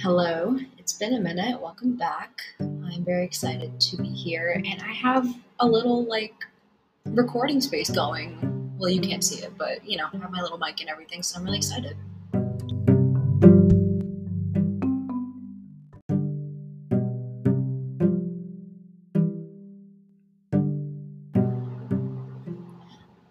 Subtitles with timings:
[0.00, 1.60] Hello, it's been a minute.
[1.60, 2.40] Welcome back.
[2.60, 5.26] I'm very excited to be here, and I have
[5.58, 6.34] a little like
[7.04, 8.76] recording space going.
[8.78, 11.24] Well, you can't see it, but you know, I have my little mic and everything,
[11.24, 11.96] so I'm really excited.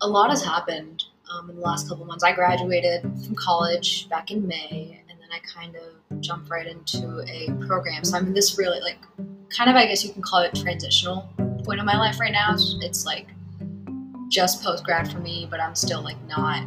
[0.02, 2.25] A lot has happened um, in the last couple months.
[2.25, 7.51] I graduated from college back in May, then I kind of jumped right into a
[7.65, 8.04] program.
[8.04, 8.97] So I'm in this really like
[9.49, 11.29] kind of I guess you can call it transitional
[11.63, 12.54] point of my life right now.
[12.54, 13.27] It's, it's like
[14.29, 16.65] just post grad for me, but I'm still like not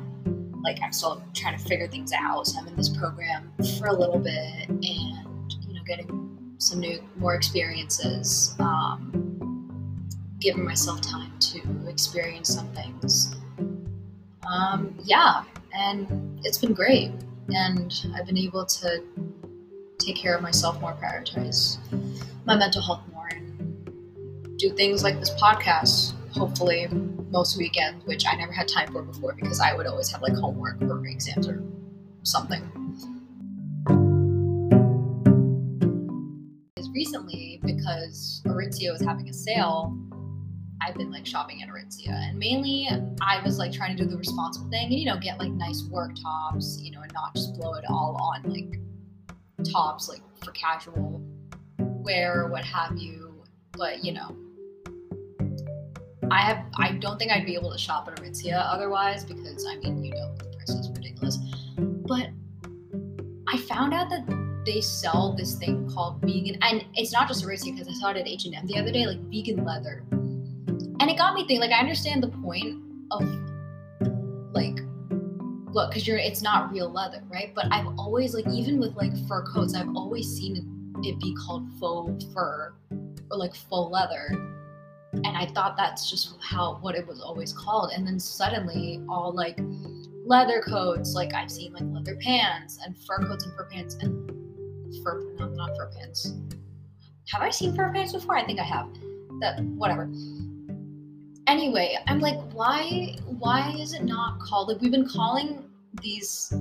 [0.62, 2.46] like I'm still trying to figure things out.
[2.46, 7.02] So I'm in this program for a little bit and you know getting some new
[7.16, 8.54] more experiences.
[8.58, 9.26] Um,
[10.40, 13.36] giving myself time to experience some things.
[14.50, 17.12] Um, yeah, and it's been great.
[17.52, 19.02] And I've been able to
[19.98, 21.78] take care of myself more, prioritize
[22.46, 26.88] my mental health more, and do things like this podcast, hopefully,
[27.30, 30.34] most weekends, which I never had time for before because I would always have like
[30.34, 31.62] homework or exams or
[32.22, 32.62] something.
[36.92, 39.96] Recently, because Aritzia is having a sale,
[40.82, 42.88] I've been like shopping at Aritzia, and mainly
[43.20, 45.84] I was like trying to do the responsible thing and you know get like nice
[45.90, 48.80] work tops, you know, and not just blow it all on like
[49.70, 51.22] tops like for casual
[51.78, 53.42] wear or what have you.
[53.72, 54.34] But you know,
[56.30, 59.76] I have I don't think I'd be able to shop at Aritzia otherwise because I
[59.76, 61.36] mean you know the price is ridiculous.
[61.76, 62.30] But
[63.48, 67.76] I found out that they sell this thing called vegan, and it's not just Aritzia
[67.76, 70.04] because I saw it at H and M the other day, like vegan leather
[71.00, 73.22] and it got me thinking like i understand the point of
[74.52, 74.78] like
[75.72, 77.52] look because you're it's not real leather right?
[77.54, 80.56] But i've always like even with like fur coats i've always seen
[81.02, 82.74] it be called faux fur
[83.30, 84.28] or like faux leather.
[85.12, 87.92] And i thought that's just how what it was always called.
[87.94, 89.58] And then suddenly all like
[90.24, 94.30] leather coats like i've seen like leather pants and fur coats and fur pants and
[95.02, 96.34] fur no not fur pants.
[97.28, 98.36] Have i seen fur pants before?
[98.36, 98.88] I think i have.
[99.40, 100.10] That whatever
[101.50, 105.64] anyway, I'm like, why why is it not called like we've been calling
[106.02, 106.52] these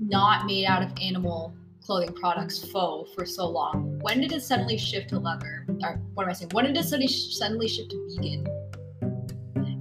[0.00, 1.54] not made out of animal
[1.88, 3.98] clothing products faux for so long.
[4.02, 5.64] When did it suddenly shift to leather?
[5.82, 6.50] Or what am I saying?
[6.52, 8.46] When did it suddenly suddenly shift to vegan?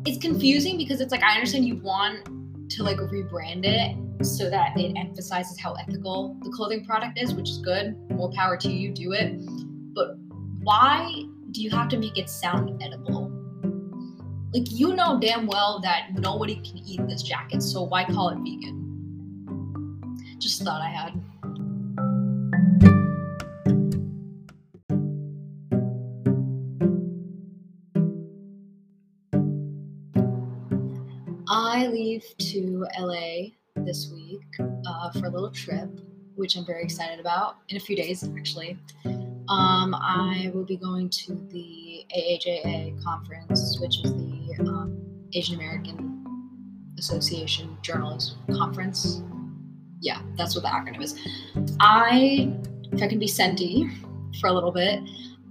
[0.06, 2.26] It's confusing because it's like I understand you want
[2.70, 7.50] to like rebrand it so that it emphasizes how ethical the clothing product is, which
[7.50, 7.98] is good.
[8.12, 9.34] More power to you, do it.
[9.94, 10.16] But
[10.64, 11.12] why
[11.52, 13.27] do you have to make it sound edible?
[14.58, 18.38] Like you know damn well that nobody can eat this jacket, so why call it
[18.38, 20.18] vegan?
[20.40, 21.14] Just thought I had.
[31.48, 34.42] I leave to LA this week
[34.88, 35.88] uh, for a little trip,
[36.34, 38.80] which I'm very excited about in a few days, actually.
[39.50, 44.98] Um, I will be going to the AAJA conference, which is the um,
[45.34, 46.26] Asian American
[46.98, 49.22] Association Journalists Conference.
[50.02, 51.16] Yeah, that's what the acronym is.
[51.80, 52.52] I,
[52.92, 53.90] if I can be senti
[54.42, 55.00] for a little bit,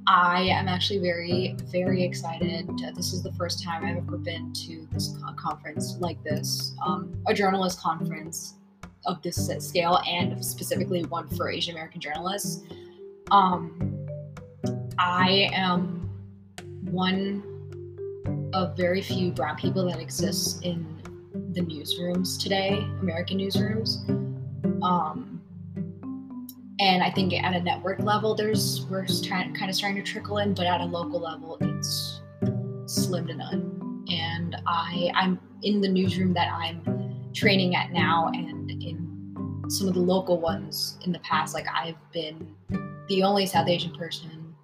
[0.06, 2.68] I am actually very, very excited.
[2.94, 7.34] This is the first time I've ever been to this conference like this, um, a
[7.34, 8.54] journalist conference
[9.06, 12.62] of this scale, and specifically one for Asian American journalists.
[13.30, 14.06] Um,
[14.98, 16.08] I am
[16.90, 17.42] one
[18.52, 20.86] of very few brown people that exists in
[21.52, 24.08] the newsrooms today, American newsrooms.
[24.82, 25.40] Um,
[26.78, 30.38] and I think at a network level, there's we're trying, kind of starting to trickle
[30.38, 32.20] in, but at a local level, it's
[32.86, 34.04] slim to none.
[34.08, 39.94] And I I'm in the newsroom that I'm training at now, and in some of
[39.94, 42.54] the local ones in the past, like I've been
[43.08, 44.54] the only South Asian person.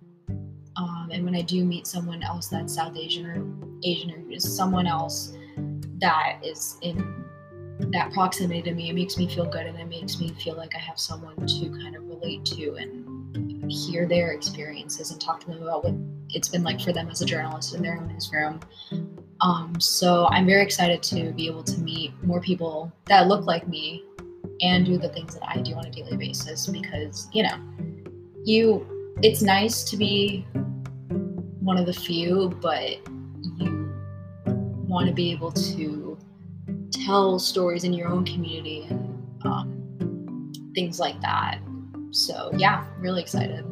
[0.76, 3.44] Um, and when I do meet someone else that's South Asian or
[3.84, 5.34] Asian or is someone else
[6.00, 7.24] that is in
[7.92, 10.74] that proximity to me, it makes me feel good and it makes me feel like
[10.74, 15.46] I have someone to kind of relate to and hear their experiences and talk to
[15.48, 15.94] them about what
[16.30, 18.60] it's been like for them as a journalist in their own newsroom.
[19.40, 23.66] Um, so I'm very excited to be able to meet more people that look like
[23.68, 24.04] me
[24.60, 27.56] and do the things that I do on a daily basis because, you know,
[28.44, 28.86] you
[29.22, 30.46] it's nice to be
[31.60, 32.98] one of the few, but
[33.58, 33.94] you
[34.46, 36.18] want to be able to
[36.90, 41.58] tell stories in your own community and um, things like that.
[42.10, 43.64] so yeah, really excited.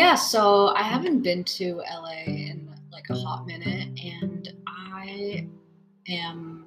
[0.00, 5.46] Yeah, so I haven't been to LA in like a hot minute, and I
[6.08, 6.64] am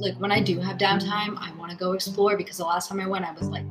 [0.00, 2.98] like when I do have downtime, I want to go explore because the last time
[2.98, 3.64] I went, I was like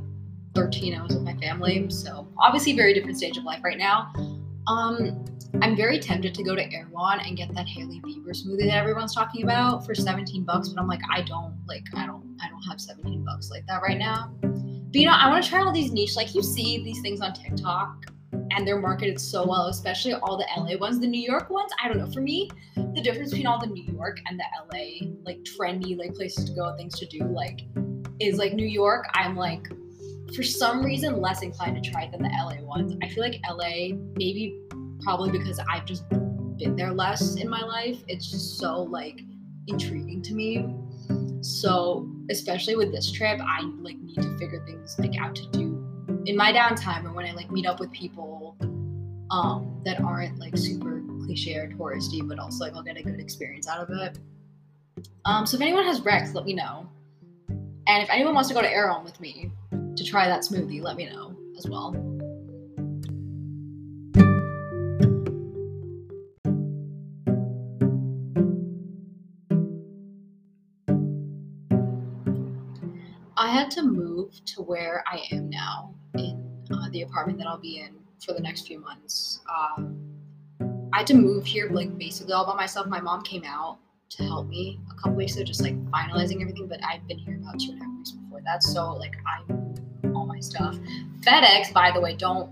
[0.53, 0.95] 13.
[0.95, 4.13] I was with my family, so obviously very different stage of life right now.
[4.67, 5.25] Um,
[5.61, 9.13] I'm very tempted to go to Erewhon and get that Hailey Bieber smoothie that everyone's
[9.13, 12.63] talking about for 17 bucks, but I'm like, I don't like, I don't, I don't
[12.69, 14.33] have 17 bucks like that right now.
[14.39, 17.19] But you know, I want to try all these niche, like you see these things
[17.19, 18.14] on TikTok
[18.55, 20.99] and they're marketed so well, especially all the LA ones.
[20.99, 22.09] The New York ones, I don't know.
[22.11, 26.13] For me, the difference between all the New York and the LA, like trendy, like
[26.13, 27.61] places to go, things to do, like,
[28.19, 29.67] is like New York, I'm like,
[30.35, 32.95] for some reason, less inclined to try than the LA ones.
[33.03, 34.57] I feel like LA, maybe
[35.01, 39.21] probably because I've just been there less in my life, it's just so like
[39.67, 40.65] intriguing to me.
[41.41, 45.74] So, especially with this trip, I like need to figure things like out to do
[46.25, 48.55] in my downtime or when I like meet up with people
[49.29, 53.19] um, that aren't like super cliche or touristy, but also like I'll get a good
[53.19, 54.19] experience out of it.
[55.25, 56.89] Um, so if anyone has Rex, let me know.
[57.87, 59.51] And if anyone wants to go to Erewhon with me
[59.95, 61.93] to try that smoothie, let me know as well.
[73.37, 75.93] I had to move to where I am now
[76.71, 79.41] uh, the apartment that I'll be in for the next few months.
[79.49, 79.97] Um,
[80.93, 82.87] I had to move here like basically all by myself.
[82.87, 83.79] My mom came out
[84.09, 86.67] to help me a couple weeks ago, just like finalizing everything.
[86.67, 89.41] But I've been here about two and a half weeks before that, so like I
[90.13, 90.77] all my stuff.
[91.21, 92.49] FedEx, by the way, don't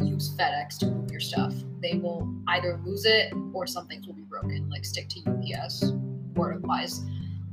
[0.00, 1.54] use FedEx to move your stuff.
[1.80, 4.68] They will either lose it or some things will be broken.
[4.70, 5.92] Like stick to UPS
[6.36, 7.02] or applies.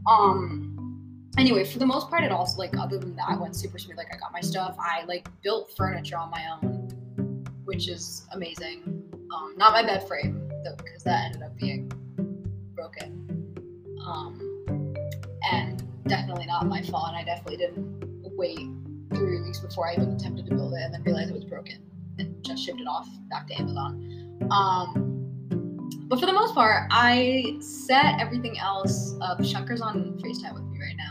[0.08, 0.71] Um,
[1.38, 3.98] anyway, for the most part, it also like other than that went super smooth.
[3.98, 4.76] Like I got my stuff.
[4.80, 9.04] I like built furniture on my own, which is amazing.
[9.34, 11.92] Um, not my bed frame though, because that ended up being
[12.76, 13.28] broken.
[14.06, 14.96] Um,
[15.52, 17.10] and definitely not my fault.
[17.10, 18.04] And I definitely didn't
[18.36, 18.60] wait
[19.14, 21.80] three weeks before I even attempted to build it, and then realized it was broken
[22.18, 24.38] and just shipped it off back to Amazon.
[24.52, 25.08] Um,
[26.08, 29.42] but for the most part, I set everything else up.
[29.44, 31.11] Shunker's on FaceTime with me right now,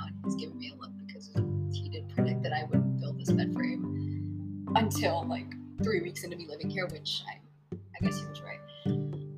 [2.42, 5.46] that I would build this bed frame until like
[5.82, 7.38] three weeks into me living here, which I,
[7.72, 8.58] I guess he was right.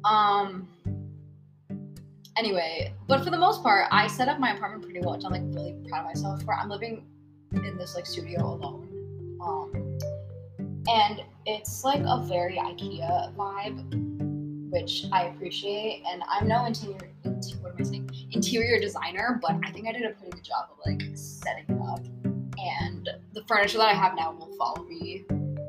[0.04, 0.68] Um.
[2.38, 5.32] Anyway, but for the most part, I set up my apartment pretty well, which I'm
[5.32, 6.54] like really proud of myself for.
[6.54, 7.04] I'm living
[7.52, 8.88] in this like studio alone.
[9.42, 9.98] Um,
[10.88, 14.12] and it's like a very IKEA vibe
[14.72, 16.02] which I appreciate.
[16.10, 17.12] And I'm no interior,
[17.60, 18.10] what am I saying?
[18.30, 21.66] Interior designer, but I think I did a pretty good job of like setting
[23.34, 25.24] the furniture that I have now will follow me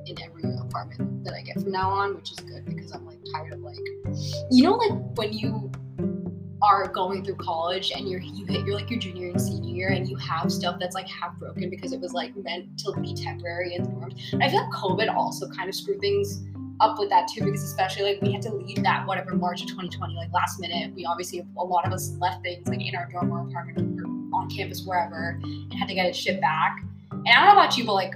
[0.05, 3.19] in every apartment that I get from now on, which is good because I'm like
[3.33, 3.77] tired of like,
[4.51, 5.71] you know, like when you
[6.61, 9.89] are going through college and you're you hit your like your junior and senior year
[9.89, 13.13] and you have stuff that's like half broken because it was like meant to be
[13.13, 14.33] temporary in dorms.
[14.33, 16.41] And I feel like COVID also kind of screwed things
[16.79, 19.67] up with that too because especially like we had to leave that whatever March of
[19.67, 20.93] 2020 like last minute.
[20.95, 24.05] We obviously a lot of us left things like in our dorm or apartment or
[24.35, 26.83] on campus wherever and had to get it shipped back.
[27.25, 28.13] And I don't know about you, but like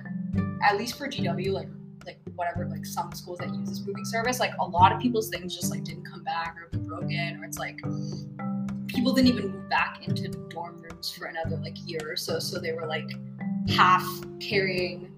[0.63, 1.69] at least for GW like
[2.05, 5.29] like whatever like some schools that use this moving service like a lot of people's
[5.29, 7.77] things just like didn't come back or be broken or it's like
[8.87, 12.59] people didn't even move back into dorm rooms for another like year or so so
[12.59, 13.09] they were like
[13.67, 14.07] half
[14.39, 15.11] carrying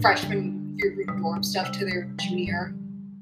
[0.00, 2.74] freshman year room dorm stuff to their junior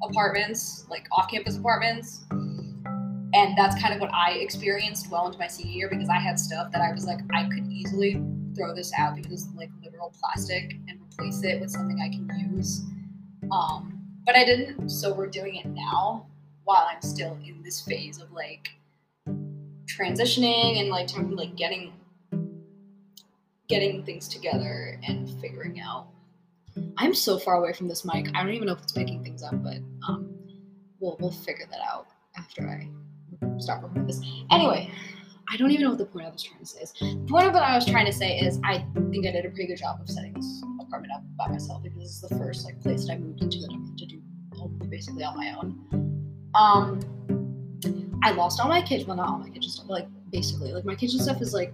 [0.03, 2.25] apartments, like off campus apartments.
[2.31, 6.39] And that's kind of what I experienced well into my senior year because I had
[6.39, 8.21] stuff that I was like, I could easily
[8.57, 9.71] throw this out because like
[10.09, 12.83] plastic and replace it with something I can use.
[13.53, 16.27] Um, but I didn't, so we're doing it now
[16.65, 18.71] while I'm still in this phase of like
[19.87, 21.93] transitioning and like like getting
[23.69, 26.09] getting things together and figuring out
[26.97, 28.29] I'm so far away from this mic.
[28.35, 30.35] I don't even know if it's picking things up, but um,
[31.01, 32.89] we'll we'll figure that out after I
[33.83, 34.21] working with this.
[34.51, 34.91] Anyway,
[35.53, 36.93] I don't even know what the point I was trying to say is.
[36.93, 39.51] The point of what I was trying to say is I think I did a
[39.51, 42.65] pretty good job of setting this apartment up by myself because this is the first
[42.65, 44.23] like place that I moved into that I had to do
[44.89, 46.51] basically on my own.
[46.55, 50.73] Um, I lost all my kitchen, well not all my kitchen stuff, but like basically
[50.73, 51.73] like my kitchen stuff is like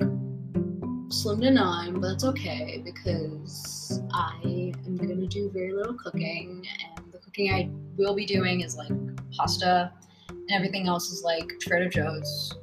[1.10, 6.66] slim to none, but that's okay because I am to do very little cooking,
[6.96, 7.68] and the cooking I
[7.98, 8.92] will be doing is like
[9.36, 9.92] pasta
[10.30, 12.54] and everything else is like Trader Joe's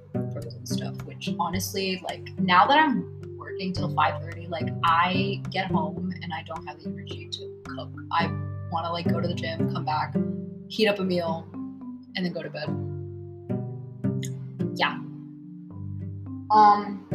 [0.43, 1.01] frozen stuff.
[1.03, 6.43] Which honestly, like now that I'm working till 5:30, like I get home and I
[6.43, 7.89] don't have the energy to cook.
[8.11, 8.27] I
[8.71, 10.15] want to like go to the gym, come back,
[10.67, 11.47] heat up a meal,
[12.15, 12.69] and then go to bed.
[14.75, 14.99] Yeah.
[16.51, 17.07] Um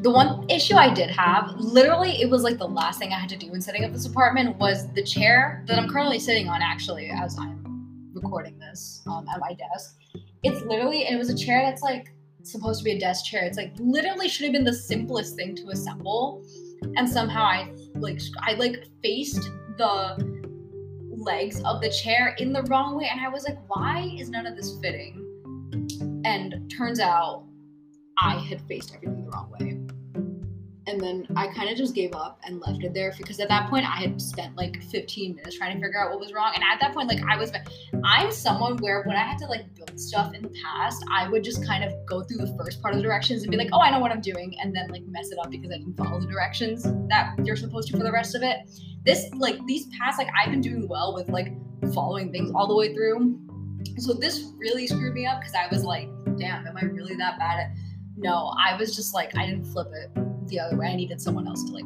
[0.00, 3.28] the one issue I did have, literally, it was like the last thing I had
[3.30, 6.62] to do in setting up this apartment was the chair that I'm currently sitting on,
[6.62, 9.96] actually, as I'm recording this um, at my desk.
[10.42, 12.12] It's literally, and it was a chair that's like
[12.50, 13.44] supposed to be a desk chair.
[13.44, 16.44] It's like literally should have been the simplest thing to assemble.
[16.96, 20.46] And somehow I like, I like faced the
[21.10, 23.08] legs of the chair in the wrong way.
[23.10, 25.22] And I was like, why is none of this fitting?
[26.24, 27.44] And turns out
[28.18, 29.85] I had faced everything the wrong way.
[30.88, 33.68] And then I kind of just gave up and left it there because at that
[33.68, 36.52] point I had spent like 15 minutes trying to figure out what was wrong.
[36.54, 37.50] And at that point, like I was,
[38.04, 41.42] I'm someone where when I had to like build stuff in the past, I would
[41.42, 43.80] just kind of go through the first part of the directions and be like, oh,
[43.80, 46.20] I know what I'm doing, and then like mess it up because I didn't follow
[46.20, 48.58] the directions that you're supposed to for the rest of it.
[49.04, 51.52] This, like these past, like I've been doing well with like
[51.94, 53.40] following things all the way through.
[53.98, 57.38] So this really screwed me up because I was like, damn, am I really that
[57.38, 57.70] bad at
[58.18, 60.86] no, I was just like, I didn't flip it the other way.
[60.86, 61.84] I needed someone else to like,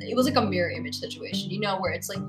[0.00, 2.20] it was like a mirror image situation, you know, where it's like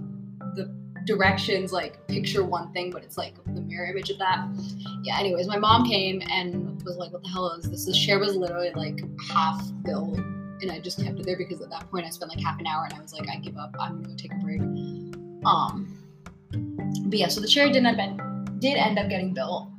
[0.56, 0.74] the
[1.06, 4.46] directions like picture one thing, but it's like the mirror image of that.
[5.04, 7.86] Yeah, anyways, my mom came and was like, what the hell is this?
[7.86, 10.18] The chair was literally like half filled.
[10.18, 12.68] And I just kept it there because at that point I spent like half an
[12.68, 13.76] hour and I was like, I give up.
[13.80, 14.62] I'm gonna go take a break.
[15.44, 15.98] Um,
[17.06, 19.70] but yeah, so the chair didn't end, did end up getting built,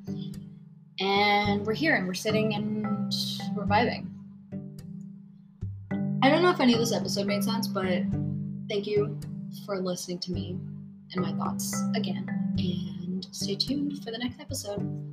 [0.99, 2.84] and we're here and we're sitting and
[3.54, 4.12] we're vibing.
[6.22, 8.04] I don't know if any of this episode made sense, but
[8.68, 9.18] thank you
[9.66, 10.56] for listening to me
[11.12, 12.24] and my thoughts again.
[12.58, 15.12] And stay tuned for the next episode.